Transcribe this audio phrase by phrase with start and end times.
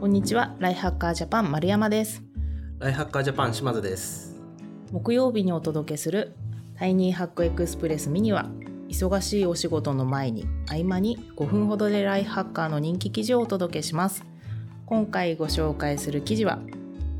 [0.00, 2.22] こんにちは、ライフハッカージャパン丸山です。
[2.78, 4.40] ライフハッカージャパン島津です。
[4.92, 6.36] 木曜日にお届けする
[6.78, 8.48] タイニーハックエクスプレスミニは、
[8.88, 14.24] 忙しいお仕事の前に合間に5分ほどでライフハッカーの人気記事をお届けします。
[14.86, 16.60] 今回ご紹介する記事は、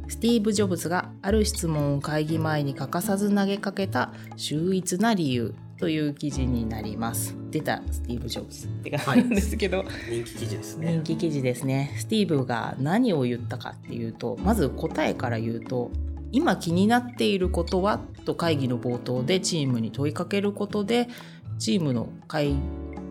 [0.06, 7.36] スティーブ・ジョブズがある質問を会議前に欠かさず投げかけた秀逸な理由という記事になります。
[7.50, 11.02] 出たスティーブ・ジョブズって感じなんですけど、 人気記事ですね人。
[11.02, 15.90] 気記事ですねスティーブが何を言ったかっていうとまず答えから言うと
[16.30, 21.08] 今気になっていることはと会議の冒頭でチームに問いかけることで
[21.58, 22.54] チームの会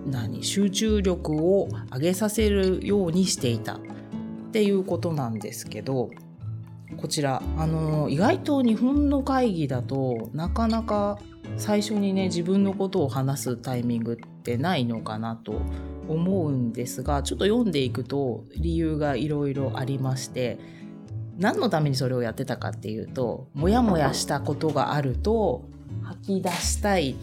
[0.05, 3.79] 何集中力を上げさせるようにしていたっ
[4.51, 6.09] ていうことなんですけど
[6.95, 11.19] こちらあの意外と日本の会議だとなかなか
[11.55, 15.61] 最初にね自分のことを話すタイミングってないのかなと
[16.07, 20.59] 思うんですがちょっと読んでいくと理由がいろいろありまして
[21.37, 25.65] 何のためにそれをやってたかっていうとモヤモヤしたことがあると
[26.03, 27.15] 吐き出したい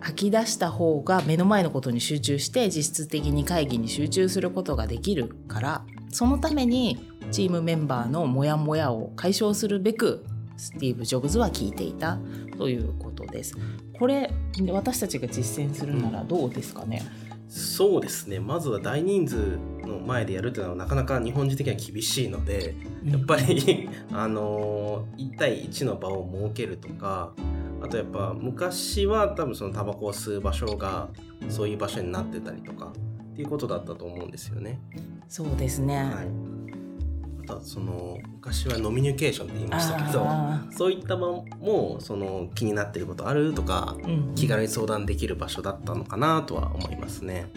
[0.00, 6.98] 吐き出した方が目の前のことに集中して実質的に会議に集中することができるからそのために
[7.30, 10.24] チームメンバーのモヤモヤを解消するべく
[10.60, 12.18] スティーブ・ジョブズは聞いていた
[12.58, 13.56] ということです。
[13.98, 14.30] これ
[14.70, 17.02] 私たちが実践するならどうですかね、
[17.48, 18.38] そうですね。
[18.38, 27.32] まずは大人数の前でやるっていうのはなかなか日本人的には厳しいので、やっぱり あの1対1の場を設けるとか、
[27.82, 31.08] あとやっぱ昔は多分そのタバコを吸う場所が
[31.48, 32.92] そういう場所になってたりとか
[33.32, 34.78] っていうことだったと思うんですよね。
[35.28, 35.96] そうですね。
[35.96, 36.59] はい。
[37.50, 44.34] あとはその昔はノミニケーションって言いましたけど、あそういった場もその気になってることあるとかーうん。
[44.34, 47.50] 気軽に相談できる場所だったのかなとは思いますね。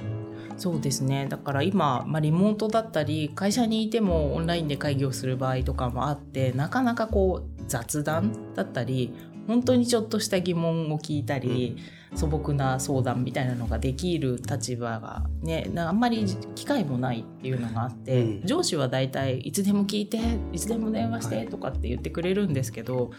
[0.58, 1.28] そうですね。
[1.28, 9.14] だから今、まあ、リモートだったり会社にいてもオンラインで会議をする場合とかもあってなかなかこう雑談だったり
[9.48, 11.78] 本当にちょっとした疑問を聞いたり、
[12.16, 18.46] 素朴な相談みたいなのができる立場がねなあんまり機会もないっていうのがあって、うん。
[18.46, 20.20] 上司は大体いつでも聞いて
[20.52, 21.46] いつでも電話しはい。
[21.46, 23.12] てとかって言ってくれるんですけど、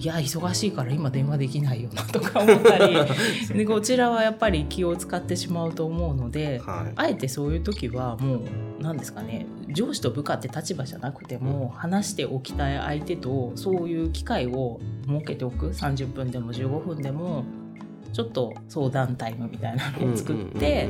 [0.00, 2.96] い、や忙しいから今電話できないよなとか思ったり
[3.54, 6.60] でこちらはやっぱり気を使ってしまうと思うので。
[6.60, 6.92] はい。
[6.96, 8.40] あえてそういう時はもう
[8.80, 17.44] 何ですかね上司と部下って立場じゃなくても話しておきたい相手とそういう機会を設けておく30分でも15分でも
[18.12, 20.88] ちょっと相談タイムみたいなのを作って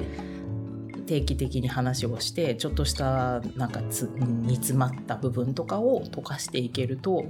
[1.07, 7.27] 定期的に話をしてちょっとしたなんかつ煮詰まった部分とかを溶かしていけると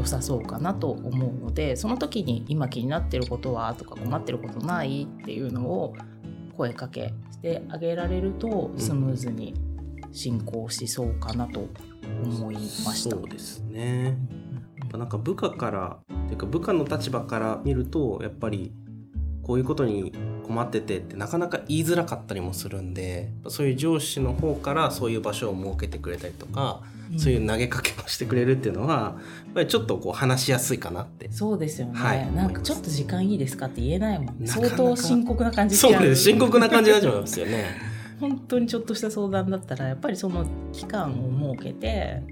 [0.00, 5.94] 良さそうかなと思うのでその時に今気になってることはとか困ってることないっていうのを
[6.56, 9.54] 声かけしてあげられるとスムーズに
[10.12, 11.68] 進行しそうかなと
[12.24, 13.10] 思いました。
[13.10, 14.18] そうですね。
[14.78, 18.72] やっぱなんか部下からっていうか部下の立場から見るとやっぱり
[19.50, 20.12] こういうことに
[20.46, 26.82] 困っててってなかなか言いづらかったりもするんでそういう上司の方からそういう場所を設けてくれたりとか、
[27.18, 31.32] そういう投げかけをしてくれるっていうのはやっぱりちょっとこう話しやすいかなって。
[31.32, 32.32] そうですよね、はい。
[32.32, 36.22] なんかちょっと時間いいですかって言えないもん相当深刻な感じそうです。
[36.22, 37.64] 深刻な感じになっちゃいますよね。
[38.20, 42.22] 本当にちょっとした相談だったらやっぱりその期間を設けて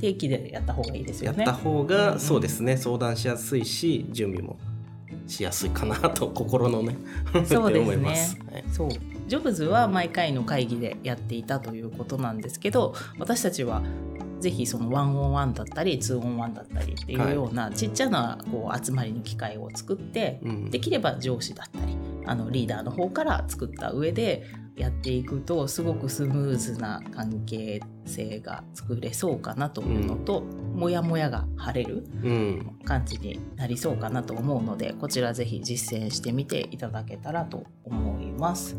[0.00, 1.44] 定期でやった方がいいですよね。
[1.44, 1.86] やった方うんうん。
[1.86, 2.76] がそうですね。
[2.76, 4.58] 相談しやすいし準備も
[5.26, 6.96] しやすいかなと 心のね
[7.44, 8.06] そうですね。
[8.52, 8.64] はい。
[8.70, 8.88] そう。
[9.26, 13.82] ジョブズは毎回の会議でやっていたということなんですけど私たちは
[14.38, 20.70] ぜひそのワンオンワンだったりツーオンワンだったりっていうようなちっちゃなこう集まりの機会を作ってうん。
[20.70, 21.96] できれば上司だったり
[22.26, 24.44] あのリーダーの方から作った上で
[24.76, 30.42] やっていくとすごくスムーズな関係性が作れそうかなというのと、
[30.74, 38.76] モヤモヤが晴れるうん感じになりそうかなと思うのでこちらぜひ実践してみていただけたらと思います。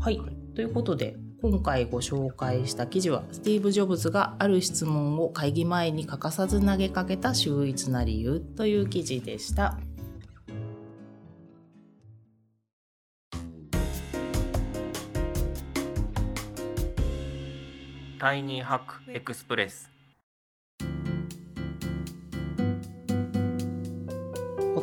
[0.00, 9.78] はい、はいということで今回ご紹介した記事はスティーブ・ジョブズがある質問を会議前に欠かさず投げかけた秀逸な理由という記事でした。
[18.18, 19.90] タイニーハックエクスプレス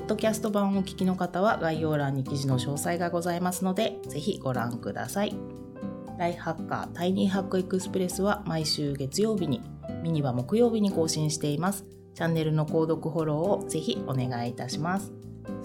[0.07, 5.35] ポッドキャスト版をお聞きの方は概要欄に記事の詳細がございますので、ぜひご覧ください。
[6.17, 9.61] ライフハッカータイニーハックエクスプレスは毎週月曜日に、
[10.01, 11.85] ミニは木曜日に更新しています。
[12.15, 15.11] チャンネルの購読フォローをぜひお願いいたします。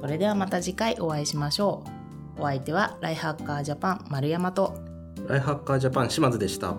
[0.00, 1.85] それではまた次回お会いしましょ
[2.37, 2.43] う。
[2.43, 4.75] お相手はライフハッカージャパン丸山と
[5.29, 6.75] ライフハッカージャパン島津でした。